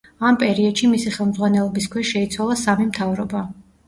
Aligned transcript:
ამ 0.27 0.37
პერიოდში 0.43 0.87
მისი 0.93 1.11
ხელმძღვანელობის 1.17 1.87
ქვეშ 1.97 2.13
შეიცვალა 2.13 2.57
სამი 2.63 2.89
მთავრობა. 2.89 3.43